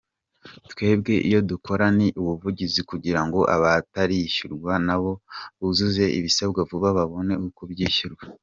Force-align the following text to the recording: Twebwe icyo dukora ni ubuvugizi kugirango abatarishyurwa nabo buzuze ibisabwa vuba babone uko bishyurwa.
Twebwe 0.71 1.13
icyo 1.27 1.41
dukora 1.51 1.85
ni 1.97 2.07
ubuvugizi 2.21 2.79
kugirango 2.89 3.39
abatarishyurwa 3.55 4.73
nabo 4.85 5.11
buzuze 5.59 6.03
ibisabwa 6.17 6.59
vuba 6.69 6.89
babone 6.97 7.33
uko 7.47 7.61
bishyurwa. 7.69 8.23